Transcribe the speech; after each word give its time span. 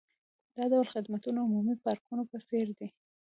دا 0.55 0.63
ډول 0.71 0.87
خدمتونه 0.93 1.39
د 1.41 1.45
عمومي 1.47 1.75
پارکونو 1.85 2.23
په 2.31 2.37
څیر 2.47 2.67
دي 2.77 2.87